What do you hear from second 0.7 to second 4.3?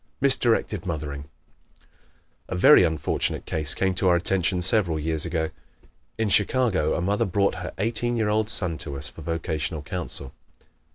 Mothering¶ A very unfortunate case came to our